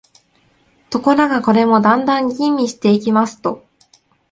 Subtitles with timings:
[0.89, 3.63] ところが、これもだんだん吟味していきますと、